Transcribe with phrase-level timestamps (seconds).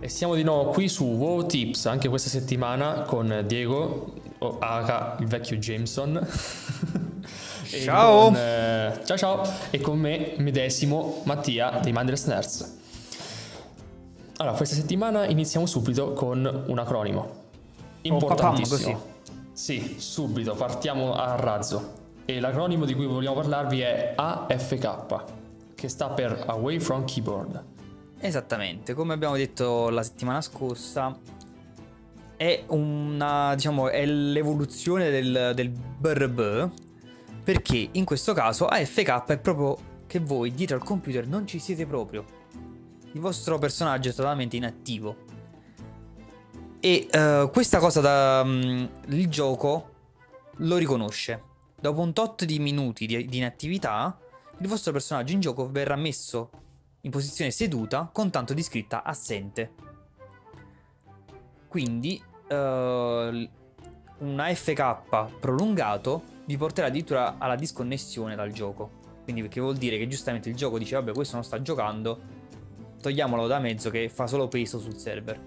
[0.00, 5.16] E siamo di nuovo qui su WoW Tips, anche questa settimana con Diego, o Aka,
[5.18, 6.24] il vecchio Jameson.
[7.68, 8.26] Ciao.
[8.26, 9.42] con, eh, ciao ciao!
[9.68, 12.76] E con me, medesimo, Mattia dei Manders Nerds.
[14.38, 17.30] Allora, questa settimana iniziamo subito con un acronimo.
[18.02, 18.92] Importantissimo.
[18.92, 19.10] papam,
[19.52, 21.92] Sì, subito, partiamo a razzo.
[22.24, 25.24] E l'acronimo di cui vogliamo parlarvi è AFK,
[25.74, 27.76] che sta per Away from Keyboard.
[28.20, 31.16] Esattamente, come abbiamo detto la settimana scorsa,
[32.36, 36.70] è una, diciamo, è l'evoluzione del, del BRB,
[37.44, 39.76] perché in questo caso AFK è proprio
[40.06, 42.24] che voi dietro al computer non ci siete proprio.
[43.12, 45.16] Il vostro personaggio è totalmente inattivo.
[46.80, 49.90] E eh, questa cosa da, mm, il gioco
[50.56, 51.42] lo riconosce.
[51.80, 54.18] Dopo un tot di minuti di, di inattività,
[54.58, 56.50] il vostro personaggio in gioco verrà messo
[57.08, 59.72] in posizione seduta con tanto di scritta assente.
[61.66, 63.50] Quindi eh,
[64.18, 68.96] un AFK prolungato vi porterà addirittura alla disconnessione dal gioco.
[69.24, 72.20] Quindi perché vuol dire che giustamente il gioco dice vabbè questo non sta giocando,
[73.00, 75.40] togliamolo da mezzo che fa solo peso sul server.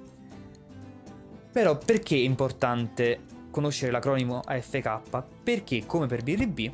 [1.51, 5.01] Però perché è importante conoscere l'acronimo AFK?
[5.43, 6.73] Perché come per BRB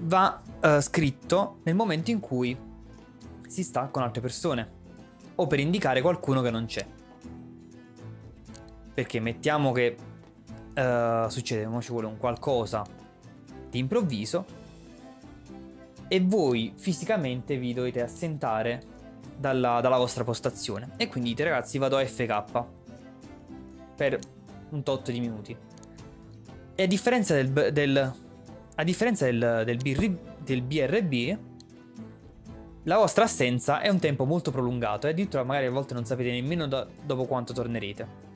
[0.00, 2.66] va eh, scritto nel momento in cui
[3.48, 4.76] si sta con altre persone
[5.34, 6.86] o per indicare qualcuno che non c'è.
[8.94, 9.96] Perché mettiamo che
[10.74, 12.84] eh, succede, mo ci vuole un qualcosa
[13.70, 14.44] di improvviso
[16.08, 18.82] e voi fisicamente vi dovete assentare
[19.36, 22.64] dalla, dalla vostra postazione e quindi dite ragazzi vado a FK
[23.94, 24.18] per
[24.70, 25.56] un tot di minuti.
[26.74, 28.12] E a differenza del, del-
[28.74, 31.38] a differenza del, del, BR del BRB,
[32.88, 36.30] la vostra assenza è un tempo molto prolungato e addirittura magari a volte non sapete
[36.30, 38.26] nemmeno da- dopo quanto tornerete.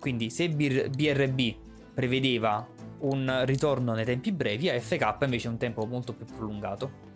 [0.00, 1.54] Quindi se BR BRB
[1.92, 2.66] prevedeva
[3.00, 7.06] un ritorno nei tempi brevi, AFK invece è un tempo molto più prolungato.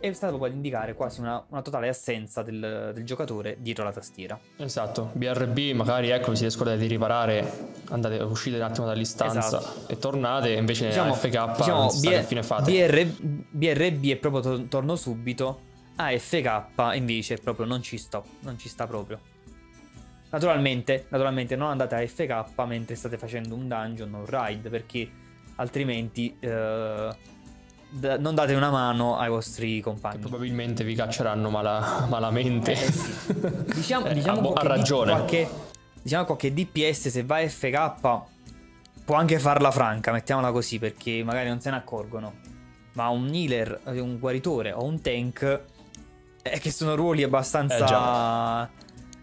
[0.00, 3.92] E sta proprio ad indicare quasi una, una totale assenza del, del giocatore dietro la
[3.92, 4.38] tastiera.
[4.56, 9.88] Esatto, BRB magari ecco vi siete scordati di riparare, andate, uscite un attimo dall'istanza Esatto.
[9.88, 12.86] e tornate, invece AFK diciamo, non si sa B- che fine fate.
[12.88, 13.06] BR
[13.50, 15.60] BRB è proprio to- torno subito,
[15.96, 19.20] AFK invece proprio non ci sto, non ci sta proprio.
[20.30, 25.08] Naturalmente, naturalmente non andate a AFK mentre state facendo un dungeon o un raid perché
[25.56, 27.08] altrimenti eh,
[27.88, 30.18] d- non date una mano ai vostri compagni.
[30.18, 32.72] Probabilmente vi cacceranno mala- malamente.
[32.72, 33.34] Eh, sì.
[33.74, 35.12] Diciamo, Eh, diciamo ha, bo- ha qualche D- ragione.
[35.12, 35.48] qualche,
[36.02, 37.92] diciamo qualche DPS se va FK
[39.04, 42.32] può anche farla franca, mettiamola così, perché magari non se ne accorgono.
[42.94, 45.60] Ma un healer, eh, un guaritore o un tank,
[46.44, 48.68] eh, che sono ruoli Eh, abbastanza, già.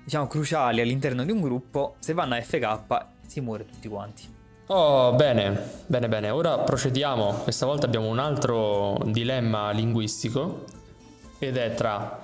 [0.04, 4.28] diciamo, cruciali all'interno di un gruppo, se vanno a FK si muore tutti quanti.
[4.68, 6.30] Oh, bene, bene, bene.
[6.30, 7.34] Ora procediamo.
[7.44, 10.64] Questa volta abbiamo un altro dilemma linguistico
[11.40, 12.20] ed è tra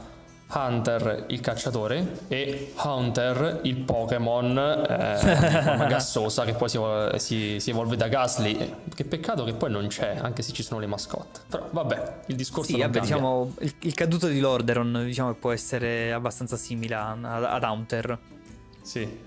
[0.50, 5.18] Hunter, il cacciatore, e Hunter, il Pokémon eh,
[5.62, 6.80] forma gassosa che poi si,
[7.18, 8.75] si- si evolve da Gasly.
[8.96, 11.41] Che peccato che poi non c'è, anche se ci sono le mascotte.
[11.50, 15.52] Però vabbè, il discorso Sì, vabbè, diciamo, il, il caduto di Lordaeron, diciamo, che può
[15.52, 17.12] essere abbastanza simile a-
[17.52, 18.18] ad, Haunter.
[18.81, 19.25] Sì.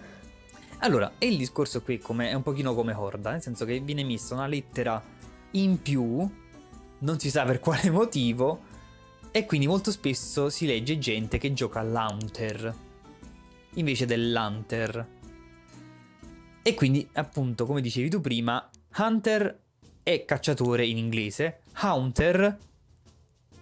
[0.78, 4.02] Allora, e il discorso qui come- è un pochino come Horda, nel senso che viene
[4.04, 5.02] messa una lettera
[5.52, 6.26] in più,
[7.00, 8.60] non si sa per quale motivo,
[9.32, 12.74] e quindi molto spesso si legge gente che gioca all'Haunter
[13.74, 15.06] invece dell'Hunter.
[16.62, 18.68] E quindi, appunto, come dicevi tu prima,
[18.98, 19.58] Hunter
[20.02, 22.58] è cacciatore in inglese, Haunter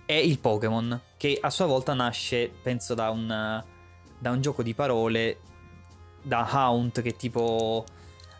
[0.06, 3.26] è il Pokémon, che a sua volta nasce, penso, da un,
[4.18, 5.38] da un gioco di parole
[6.22, 7.84] da Haunt che tipo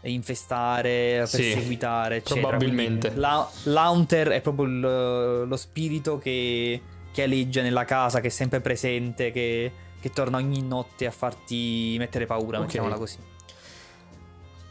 [0.03, 2.49] infestare, Sì, perseguitare, eccetera.
[2.49, 3.15] probabilmente.
[3.15, 6.81] La- L'Haunter è proprio il- lo spirito che,
[7.19, 11.97] che aleggia nella casa, che è sempre presente, che, che torna ogni notte a farti
[11.99, 12.65] mettere paura, Ok.
[12.65, 13.19] mettiamola così.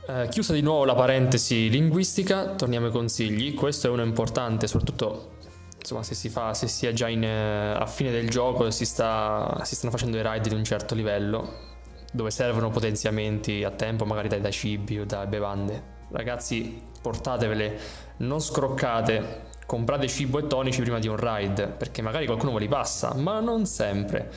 [0.08, 3.54] Eh, chiusa di nuovo la parentesi linguistica, torniamo ai consigli.
[3.54, 5.36] Questo è uno importante, soprattutto
[5.78, 8.72] insomma, se si, fa, se si è già in, eh, a fine del gioco e
[8.72, 11.66] si, sta, si stanno facendo i raid di un certo livello,
[12.14, 15.96] dove servono potenziamenti a tempo, magari dai da cibi o da bevande.
[16.12, 17.78] Ragazzi, portatevele,
[18.20, 22.68] non scroccate, comprate cibo e tonici prima di un raid, perché magari qualcuno ve li
[22.68, 24.32] passa, ma non sempre.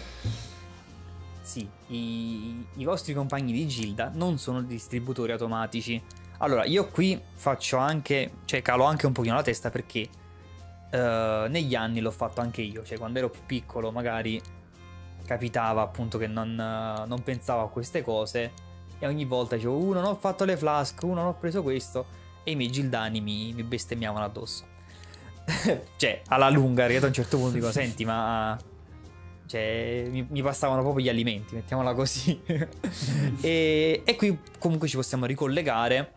[1.41, 6.03] Sì, i, i vostri compagni di Gilda non sono distributori automatici.
[6.39, 10.09] Allora, io qui faccio anche, cioè calo anche un pochino la testa perché
[10.91, 14.41] eh, negli anni l'ho fatto anche io, cioè quando ero più piccolo magari
[15.25, 18.53] capitava appunto che non, non pensavo a queste cose
[18.99, 22.07] e ogni volta dicevo, uh, non ho fatto le flask, uh, non ho preso questo
[22.43, 24.65] e i miei gildani mi, mi bestemmiavano addosso.
[25.97, 28.59] cioè, alla lunga, arrivato a un certo punto dico, senti, ma...
[29.47, 32.41] Cioè, mi, mi passavano proprio gli alimenti, mettiamola così.
[33.41, 36.13] e, e qui comunque ci possiamo ricollegare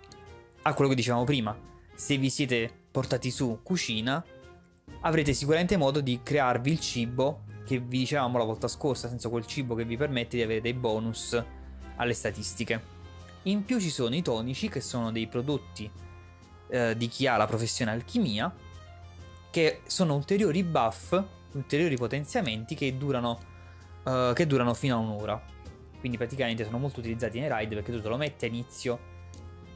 [0.62, 1.58] a quello che dicevamo prima.
[1.96, 4.24] Se vi siete portati su cucina,
[5.02, 9.46] avrete sicuramente modo di crearvi il cibo che vi dicevamo la volta scorsa, senza quel
[9.46, 11.42] cibo che vi permette di avere dei bonus
[11.96, 12.92] alle statistiche.
[13.44, 15.90] In più ci sono i tonici, che sono dei prodotti
[16.70, 18.54] eh, di chi ha la professione alchimia,
[19.54, 21.16] che sono ulteriori buff,
[21.52, 23.40] ulteriori potenziamenti che durano,
[24.04, 25.40] eh, che durano fino a un'ora.
[26.00, 29.00] Quindi praticamente sono molto utilizzati nei raid perché tu te lo metti a inizio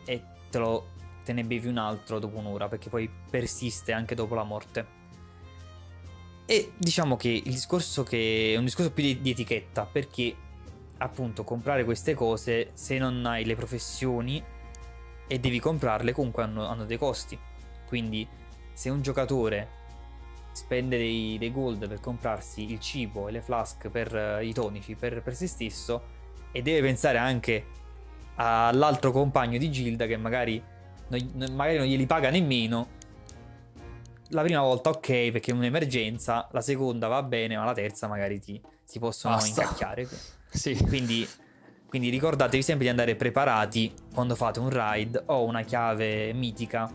[0.04, 0.88] e te, lo,
[1.24, 4.88] te ne bevi un altro dopo un'ora, perché poi persiste anche dopo la morte.
[6.48, 10.36] E diciamo che il discorso che è un discorso più di, di etichetta, perché
[10.98, 14.44] appunto comprare queste cose se non hai le professioni
[15.28, 17.38] e devi comprarle comunque hanno, hanno dei costi.
[17.86, 18.28] Quindi
[18.78, 19.76] se un giocatore
[20.52, 24.94] spende dei, dei, gold per comprarsi il cibo e le flask per uh, i tonici
[24.94, 26.16] per, per se stesso
[26.52, 27.66] e deve pensare anche
[28.36, 30.62] all'altro compagno di Gilda che magari
[31.08, 32.90] non, magari non glieli paga nemmeno
[34.30, 38.40] la prima volta ok perché è un'emergenza, la seconda va bene, ma la terza magari
[38.40, 39.62] ti, si possono Basta.
[39.62, 40.08] incacchiare.
[40.50, 40.76] Sì.
[40.76, 41.28] Quindi,
[41.88, 46.90] quindi ricordatevi sempre di andare preparati quando fate un raid o una chiave mitica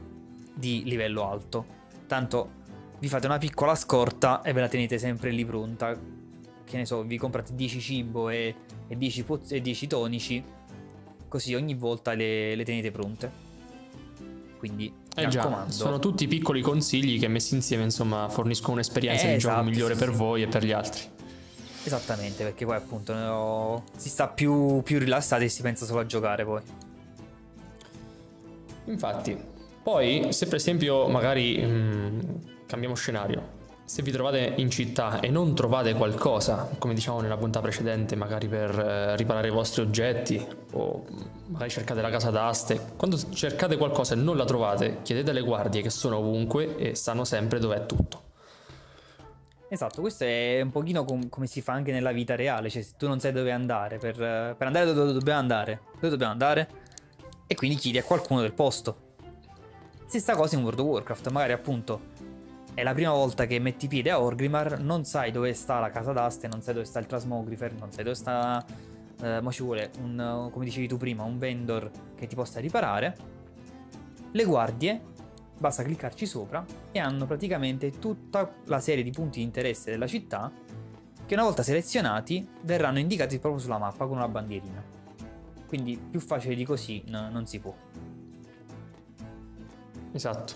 [0.55, 1.81] di livello alto.
[2.07, 2.61] Tanto
[2.99, 5.99] vi fate una piccola scorta e ve la tenete sempre lì pronta.
[6.65, 8.55] Che ne so, vi comprate 10 cibo e,
[8.87, 10.45] e, 10, poz- e 10 tonici,
[11.29, 13.51] così ogni volta le, le tenete pronte.
[14.59, 19.35] Quindi eh già, sono tutti piccoli consigli che messi insieme insomma forniscono un'esperienza eh, di
[19.35, 20.17] esatto, gioco migliore sì, per sì.
[20.17, 21.01] voi e per gli altri.
[21.85, 26.07] Esattamente, perché poi appunto no, si sta più, più rilassati e si pensa solo a
[26.07, 26.61] giocare poi.
[28.85, 29.37] Infatti,
[29.83, 32.21] poi se per esempio magari mh, mm,
[32.67, 37.67] cambiamo scenario, se vi trovate in città e non trovate qualcosa, come diciamo nella puntata
[37.67, 40.43] precedente, magari per eh, riparare i vostri oggetti
[40.73, 41.05] o
[41.49, 45.83] magari cercate la casa d'aste, quando cercate qualcosa e non la trovate, chiedete alle guardie
[45.83, 48.31] che sono ovunque e sanno sempre dov'è tutto.
[49.69, 52.93] Esatto, questo è un pochino com- come si fa anche nella vita reale, cioè se
[52.97, 56.69] tu non sai dove andare, per, per andare dove dobbiamo andare, dove dobbiamo andare,
[57.47, 59.12] e quindi chiedi a qualcuno del posto.
[60.13, 62.01] Stessa cosa in World of Warcraft, magari appunto
[62.75, 66.13] è la prima volta che metti piede a Orgrimmar, non sai dove sta la casa
[66.13, 68.63] d'aste, non sai dove sta il Trasmogrifer, non sai dove sta...
[69.23, 73.17] Eh, ma ci vuole, un, come dicevi tu prima, un vendor che ti possa riparare.
[74.33, 75.01] Le guardie,
[75.57, 76.63] basta cliccarci sopra,
[76.93, 80.53] e hanno praticamente tutta la serie di punti di interesse della città
[81.25, 84.85] che una volta selezionati verranno indicati proprio sulla mappa con una bandierina.
[85.67, 87.75] Quindi più facile di così no, non si può.
[90.13, 90.55] Esatto.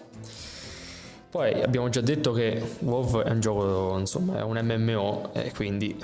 [1.31, 5.99] Poi abbiamo già detto che WoW è un gioco, insomma, è un MMO e quindi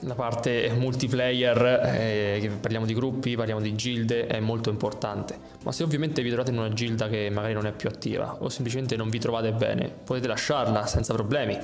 [0.00, 5.38] la parte multiplayer, eh, parliamo di gruppi, parliamo di gilde, è molto importante.
[5.62, 8.48] Ma se ovviamente vi trovate in una gilda che magari non è più attiva o
[8.48, 11.58] semplicemente non vi trovate bene, potete lasciarla senza problemi.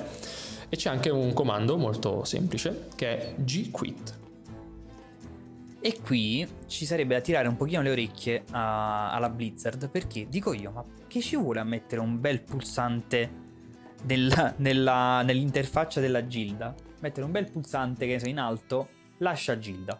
[0.69, 4.19] E c'è anche un comando molto semplice che è gquit.
[5.83, 10.53] E qui ci sarebbe da tirare un pochino le orecchie a, alla Blizzard perché dico
[10.53, 13.29] io, ma che ci vuole a mettere un bel pulsante
[14.03, 16.75] nella, nella, nell'interfaccia della Gilda?
[16.99, 19.99] Mettere un bel pulsante che so in alto, lascia Gilda.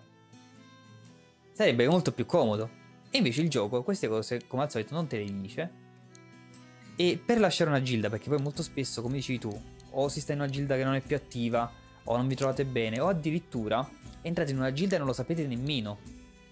[1.52, 2.70] Sarebbe molto più comodo.
[3.10, 5.72] E invece il gioco queste cose, come al solito, non te le dice.
[6.96, 10.34] E per lasciare una Gilda, perché poi molto spesso, come dicevi tu, o si sta
[10.34, 11.72] in una Gilda che non è più attiva,
[12.04, 13.88] o non vi trovate bene, o addirittura
[14.22, 15.98] entrate in una gilda e non lo sapete nemmeno.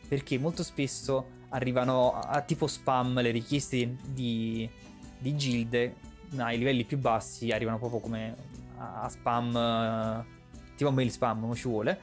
[0.08, 4.70] Perché molto spesso arrivano a, tipo spam le richieste di,
[5.18, 5.96] di gilde
[6.38, 8.36] ai livelli più bassi arrivano proprio come
[8.78, 10.26] a, spam
[10.76, 12.00] tipo mail spam come ci vuole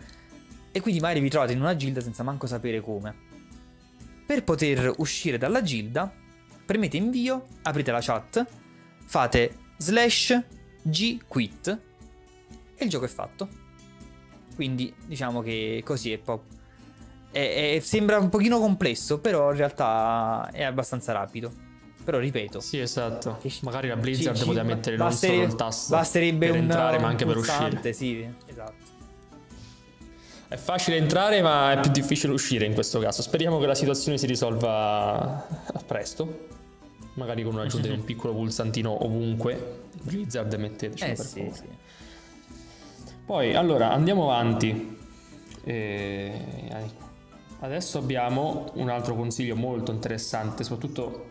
[0.72, 3.14] e quindi magari vi trovate in una gilda senza manco sapere come
[4.26, 6.12] per poter uscire dalla gilda
[6.64, 8.44] premete invio aprite la chat
[9.04, 10.42] fate slash
[10.82, 11.80] gquit
[12.74, 13.64] e il gioco è fatto
[14.56, 16.44] quindi diciamo che così è po'.
[17.30, 21.52] È, è, sembra un pochino complesso, però in realtà è abbastanza rapido.
[22.02, 22.60] Però ripeto.
[22.60, 23.38] Sì, esatto.
[23.62, 27.26] Magari la Blizzard poteva mettere non solo il tasto basterebbe per un, entrare, ma anche
[27.26, 27.92] per uscire.
[27.92, 28.94] Sì, esatto.
[30.48, 33.20] È facile entrare, ma è più difficile uscire in questo caso.
[33.20, 35.46] Speriamo che la situazione si risolva
[35.84, 36.46] presto.
[37.14, 39.82] Magari con un'aggiunta di un piccolo pulsantino ovunque.
[40.00, 41.56] Blizzard metteteci eh, per sì, favore.
[41.56, 41.64] Sì.
[43.26, 44.96] Poi, allora, andiamo avanti.
[45.64, 46.32] E
[47.58, 51.26] adesso abbiamo un altro consiglio molto interessante, soprattutto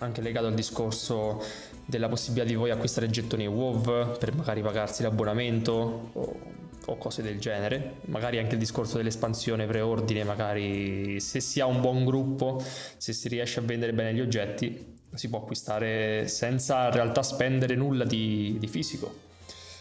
[0.00, 1.42] anche legato al discorso
[1.86, 6.36] della possibilità di voi acquistare gettoni WoW per magari pagarsi l'abbonamento o,
[6.84, 7.94] o, cose del genere.
[8.08, 12.62] Magari anche il discorso dell'espansione preordine, magari se si ha un buon gruppo,
[12.98, 17.74] se si riesce a vendere bene gli oggetti, si può acquistare senza in realtà spendere
[17.74, 19.27] nulla di, di fisico.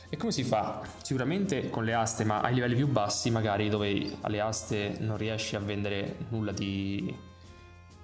[0.09, 0.81] E come si fa?
[1.01, 5.57] Sicuramente con le aste, ma ai livelli più bassi, magari dove alle aste non riesci
[5.57, 7.13] a vendere nulla di,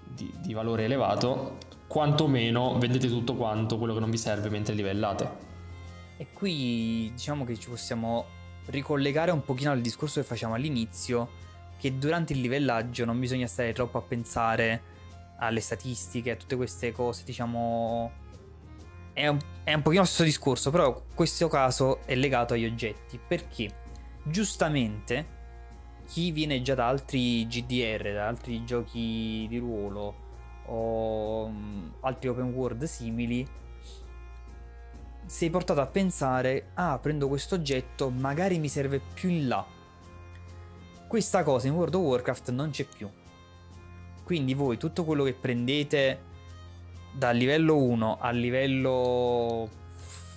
[0.03, 1.57] di, di valore elevato,
[1.87, 5.51] quantomeno vendete tutto quanto quello che non vi serve mentre livellate.
[6.17, 8.25] E qui diciamo che ci possiamo
[8.65, 11.29] ricollegare un pochino al discorso che facciamo all'inizio,
[11.77, 14.91] che durante il livellaggio non bisogna stare troppo a pensare
[15.37, 18.11] alle statistiche, a tutte queste cose, diciamo...
[19.13, 23.19] È un, è un pochino lo stesso discorso, però questo caso è legato agli oggetti,
[23.25, 23.71] perché
[24.23, 25.41] giustamente
[26.05, 30.21] chi viene già da altri GDR, da altri giochi di ruolo
[30.65, 33.47] o um, altri open world simili,
[35.25, 39.65] sei portato a pensare, ah, prendo questo oggetto, magari mi serve più in là.
[41.07, 43.09] Questa cosa in World of Warcraft non c'è più.
[44.23, 46.31] Quindi voi tutto quello che prendete
[47.13, 49.69] dal livello 1 al livello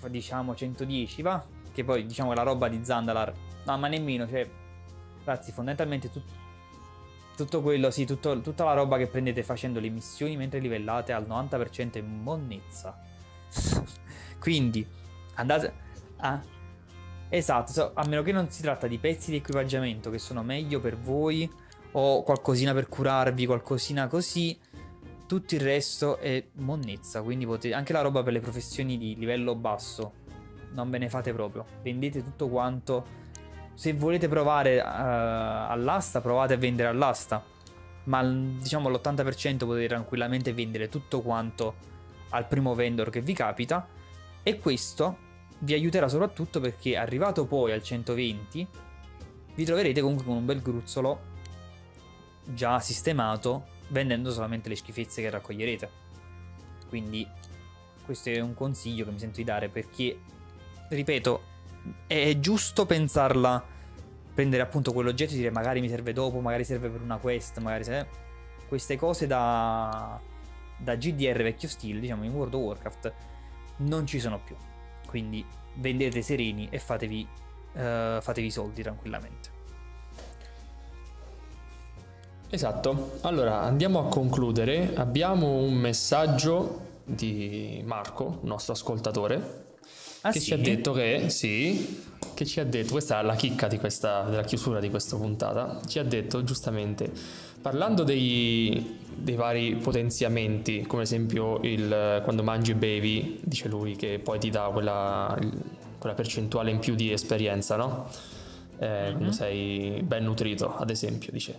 [0.09, 3.33] diciamo 110 va che poi diciamo la roba di Zandalar
[3.65, 4.49] no ma nemmeno cioè
[5.25, 6.25] ragazzi fondamentalmente tut,
[7.37, 11.27] tutto quello sì tutto, tutta la roba che prendete facendo le missioni mentre livellate al
[11.27, 12.97] 90% è monnezza
[14.39, 14.87] quindi
[15.35, 15.73] andate
[16.19, 16.41] a
[17.29, 20.97] esatto a meno che non si tratta di pezzi di equipaggiamento che sono meglio per
[20.97, 21.51] voi
[21.99, 24.57] o qualcosina per curarvi, qualcosina così.
[25.27, 29.55] Tutto il resto è monnezza, quindi potete anche la roba per le professioni di livello
[29.57, 30.25] basso
[30.77, 31.65] non ve ne fate proprio.
[31.83, 33.25] Vendete tutto quanto.
[33.75, 37.43] Se volete provare uh, all'asta, provate a vendere all'asta.
[38.05, 41.75] Ma diciamo l'80% potete tranquillamente vendere tutto quanto
[42.31, 43.89] al primo vendor che vi capita.
[44.43, 45.25] E questo
[45.59, 48.69] vi aiuterà soprattutto perché arrivato poi al 120
[49.55, 51.35] vi troverete comunque con un bel gruzzolo
[52.45, 56.05] già sistemato vendendo solamente le schifezze che raccoglierete.
[56.89, 57.27] Quindi
[58.05, 60.19] questo è un consiglio che mi sento di dare perché,
[60.89, 61.43] ripeto,
[62.07, 63.65] è giusto pensarla,
[64.33, 67.85] prendere appunto quell'oggetto e dire magari mi serve dopo, magari serve per una quest, magari
[67.85, 68.25] se...
[68.69, 70.21] Queste cose da,
[70.77, 73.13] da GDR vecchio stile, diciamo in World of Warcraft,
[73.79, 74.57] non ci sono più.
[75.07, 77.29] Quindi vendete sereni e fatevi,
[77.75, 79.56] uh, fatevi soldi tranquillamente.
[82.49, 84.93] Esatto, allora andiamo a concludere.
[84.95, 89.65] Abbiamo un messaggio di Marco, nostro ascoltatore,
[90.23, 90.47] ah, che sì?
[90.47, 92.03] ci ha detto che sì,
[92.35, 95.81] che ci ha detto, questa è la chicca di questa, della chiusura di questa puntata,
[95.87, 97.11] ci ha detto giustamente,
[97.61, 104.39] parlando dei, dei vari potenziamenti, come esempio il, quando mangi bevi, dice lui, che poi
[104.39, 105.37] ti dà quella,
[105.99, 108.09] quella percentuale in più di esperienza, no?
[108.79, 109.29] Eh, mm-hmm.
[109.29, 111.59] Sei ben nutrito, ad esempio, dice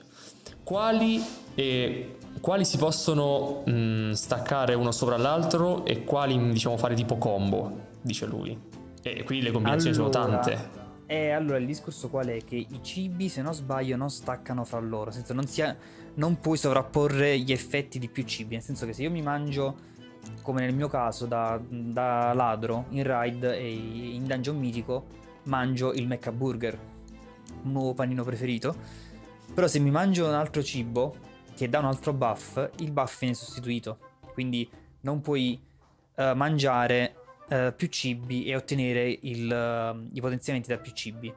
[0.67, 1.23] quali,
[1.55, 7.85] eh, quali si possono mh, staccare uno sopra l'altro e quali diciamo fare tipo combo,
[8.01, 8.59] dice lui.
[9.01, 10.69] E qui le combinazioni allora, sono tante.
[11.05, 12.43] E allora il discorso qual è?
[12.43, 15.05] Che i cibi, se non sbaglio, non staccano fra loro.
[15.05, 15.73] Nel senso, non, sia,
[16.15, 18.55] non puoi sovrapporre gli effetti di più cibi.
[18.55, 19.73] Nel senso che se io mi mangio,
[20.41, 25.05] come nel mio caso, da, da ladro in raid e in dungeon mitico,
[25.43, 26.77] mangio il Mecca Burger,
[27.63, 28.75] un nuovo panino preferito
[29.53, 31.15] però se mi mangio un altro cibo
[31.55, 33.97] che dà un altro buff, il buff viene sostituito.
[34.33, 34.69] Quindi
[35.01, 35.59] non puoi
[36.15, 37.15] uh, mangiare
[37.49, 41.33] uh, più cibi e ottenere il, uh, i potenziamenti da più cibi.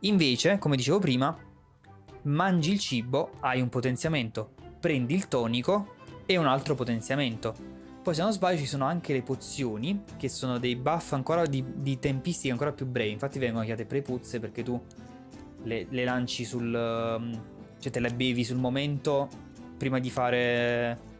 [0.00, 1.36] Invece, come dicevo prima,
[2.22, 5.96] mangi il cibo, hai un potenziamento, prendi il tonico
[6.26, 7.70] e un altro potenziamento.
[8.02, 11.64] Poi se non sbaglio ci sono anche le pozioni, che sono dei buff ancora di,
[11.74, 14.80] di tempistiche ancora più brevi, infatti vengono chiamate prepuzze perché tu
[15.64, 16.72] le, le lanci sul...
[16.72, 17.42] Um,
[17.78, 19.28] cioè te le bevi sul momento
[19.76, 21.10] prima di fare...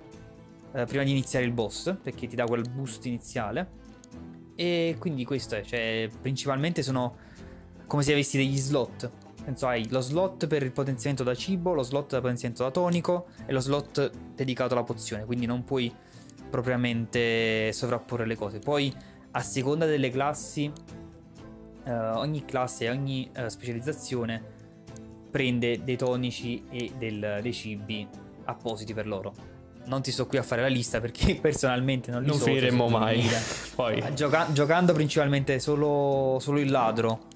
[0.75, 3.81] Eh, prima di iniziare il boss, perché ti dà quel boost iniziale.
[4.55, 7.17] E quindi questo è, cioè principalmente sono
[7.87, 9.11] come se avessi degli slot.
[9.45, 13.27] Penso hai lo slot per il potenziamento da cibo, lo slot il potenziamento da tonico
[13.45, 15.93] e lo slot dedicato alla pozione, quindi non puoi
[16.49, 18.59] propriamente sovrapporre le cose.
[18.59, 18.95] Poi
[19.33, 20.73] a seconda delle classi
[21.85, 24.61] uh, ogni classe e ogni uh, specializzazione
[25.31, 28.07] prende dei tonici e del, dei cibi
[28.45, 29.33] appositi per loro.
[29.85, 32.45] Non ti sto qui a fare la lista perché personalmente non li non so.
[32.45, 33.25] finiremmo mai.
[33.75, 34.03] Poi.
[34.15, 37.31] Gioca- giocando principalmente solo, solo il ladro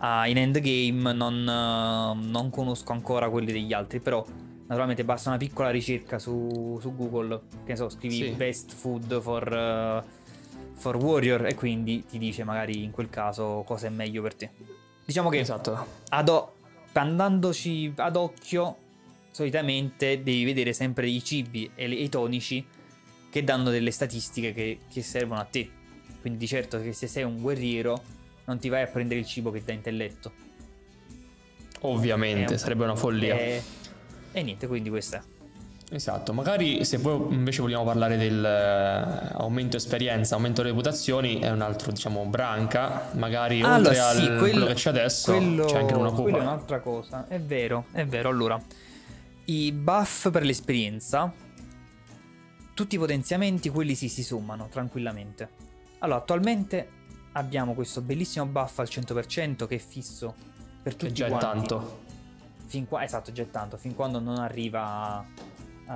[0.00, 4.24] uh, in endgame non, uh, non conosco ancora quelli degli altri, però
[4.66, 8.30] naturalmente basta una piccola ricerca su, su Google, che ne so, scrivi sì.
[8.30, 10.25] best food for, uh,
[10.76, 14.50] for warrior e quindi ti dice magari in quel caso cosa è meglio per te.
[15.04, 15.86] Diciamo che esatto.
[16.08, 16.54] ad o-
[16.92, 18.76] andandoci ad occhio
[19.30, 22.64] solitamente devi vedere sempre i cibi e i tonici
[23.30, 25.70] che danno delle statistiche che, che servono a te.
[26.20, 28.02] Quindi di certo che se sei un guerriero
[28.46, 30.32] non ti vai a prendere il cibo che dà intelletto.
[31.80, 32.58] Ovviamente, un...
[32.58, 33.36] sarebbe una follia.
[33.36, 33.62] E...
[34.32, 35.35] e niente, quindi questa è.
[35.88, 41.92] Esatto, magari se poi invece vogliamo parlare dell'aumento eh, esperienza, aumento reputazioni, è un altro,
[41.92, 46.10] diciamo, branca, magari allora, oltre sì, a quello che c'è adesso quello, c'è anche una.
[46.10, 48.28] Quella è un'altra cosa, è vero, è vero.
[48.28, 48.60] Allora,
[49.44, 51.32] i buff per l'esperienza,
[52.74, 55.48] tutti i potenziamenti, quelli sì, si sommano tranquillamente.
[56.00, 56.88] Allora, attualmente
[57.32, 60.34] abbiamo questo bellissimo buff al 100% che è fisso
[60.82, 61.44] per tutti già quanti.
[61.44, 62.04] Già tanto.
[62.66, 65.24] Fin qua, esatto, già tanto, fin quando non arriva,
[65.86, 65.92] uh,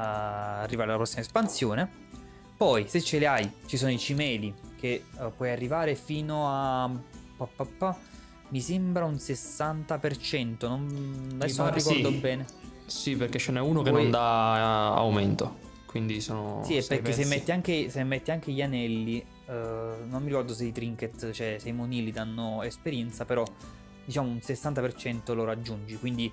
[0.62, 2.08] arriva la prossima espansione.
[2.56, 6.90] Poi, se ce li hai, ci sono i cimeli che uh, puoi arrivare fino a...
[7.36, 7.98] Pa, pa, pa,
[8.48, 12.16] mi sembra un 60%, non, adesso non ricordo sì.
[12.16, 12.44] bene.
[12.86, 14.02] Sì, perché ce n'è uno che Poi...
[14.02, 15.68] non dà aumento.
[15.86, 16.62] Quindi sono.
[16.64, 19.52] Sì, perché se metti, anche, se metti, anche, gli anelli, uh,
[20.08, 23.44] non mi ricordo se i trinket, cioè se i monili danno esperienza, però
[24.04, 26.32] diciamo un 60% lo raggiungi, quindi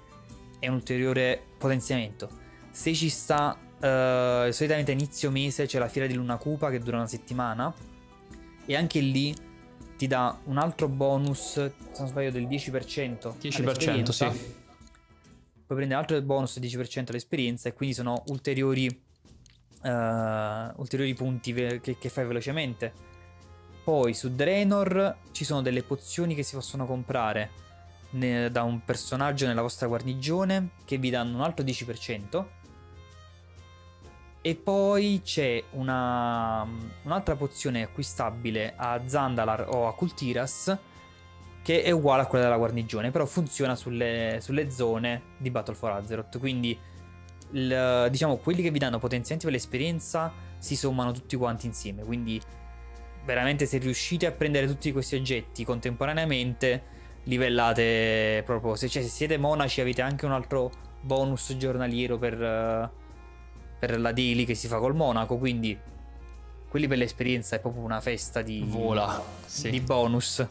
[0.60, 2.46] è un ulteriore potenziamento.
[2.78, 6.80] Se ci sta, uh, solitamente a inizio mese c'è la fiera di Luna Cupa che
[6.80, 7.74] dura una settimana,
[8.66, 9.36] e anche lì
[9.98, 13.34] ti dà un altro bonus, se non sbaglio, del 10%.
[13.42, 14.66] 10% sì
[15.68, 19.90] puoi prendere altro bonus 10% all'esperienza e quindi sono ulteriori, uh,
[20.80, 22.94] ulteriori punti ve- che, che, fai velocemente.
[23.84, 27.66] Poi su Draenor ci sono delle pozioni che si possono comprare
[28.10, 32.46] da un personaggio nella vostra guarnigione che vi danno un altro 10%.
[34.48, 36.66] E poi c'è una,
[37.04, 40.78] un'altra pozione acquistabile a Zandalar o a Kultiras
[41.62, 45.92] che è uguale a quella della guarnigione, però funziona sulle, sulle zone di Battle for
[45.92, 46.40] Azeroth.
[46.40, 46.80] Quindi,
[47.52, 52.06] il, diciamo, quelli che vi danno potenziamenti per l'esperienza si sommano tutti quanti insieme.
[52.06, 52.42] Quindi,
[53.26, 56.84] veramente, se riuscite a prendere tutti questi oggetti contemporaneamente,
[57.24, 58.76] livellate proprio.
[58.76, 63.06] Se, cioè, se siete monaci, avete anche un altro bonus giornaliero per,
[63.80, 65.38] per la daily che si fa col monaco.
[65.38, 65.78] Quindi,
[66.70, 69.70] quelli per l'esperienza è proprio una festa di, Vola, sì.
[69.70, 70.46] di bonus.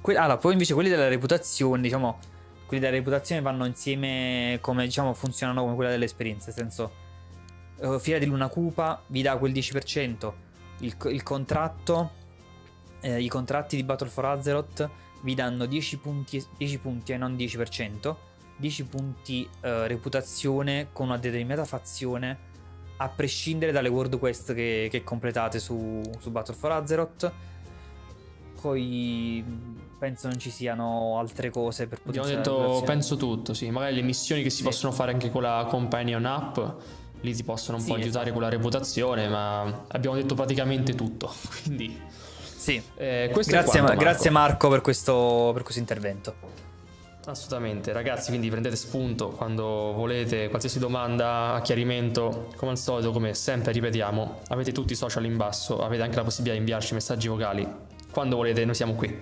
[0.00, 2.18] Que- allora, poi invece quelli della reputazione, diciamo,
[2.66, 6.92] quelli della reputazione vanno insieme come, diciamo, funzionano come quella dell'esperienza, nel senso,
[7.80, 10.32] uh, Fiera di Luna Cupa vi dà quel 10%,
[10.78, 12.10] il, il contratto,
[13.00, 14.88] eh, i contratti di Battle for Azeroth
[15.22, 18.14] vi danno 10 punti, 10 punti e non 10%,
[18.60, 22.48] 10 punti uh, reputazione con una determinata fazione
[22.98, 27.32] a prescindere dalle world quest che, che completate su, su Battle for Azeroth
[28.60, 29.42] poi
[29.98, 33.70] penso non ci siano altre cose per poter Abbiamo detto, penso tutto, sì.
[33.70, 34.62] Magari le missioni che si sì.
[34.62, 36.58] possono fare anche con la companion app,
[37.20, 38.32] lì ti possono un sì, po' aiutare esatto.
[38.32, 41.32] con la reputazione, ma abbiamo detto praticamente tutto.
[41.62, 42.08] Quindi...
[42.60, 43.96] Sì, eh, grazie, quanto, Marco.
[43.96, 46.34] grazie Marco per questo, per questo intervento.
[47.26, 53.72] Assolutamente, ragazzi, quindi prendete spunto quando volete, qualsiasi domanda, chiarimento, come al solito, come sempre
[53.72, 57.88] ripetiamo, avete tutti i social in basso, avete anche la possibilità di inviarci messaggi vocali
[58.10, 59.18] quando volete, noi siamo qui.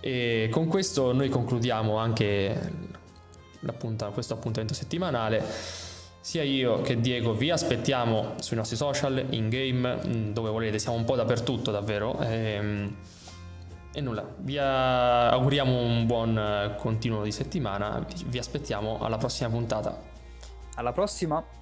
[0.00, 2.72] E con questo noi concludiamo anche
[4.12, 5.44] questo appuntamento settimanale.
[6.22, 11.04] Sia io che Diego vi aspettiamo sui nostri social, in game, dove volete, siamo un
[11.04, 12.18] po' dappertutto davvero.
[12.20, 12.96] Ehm,
[13.92, 20.00] e nulla, vi auguriamo un buon continuo di settimana, vi aspettiamo alla prossima puntata.
[20.76, 21.59] Alla prossima!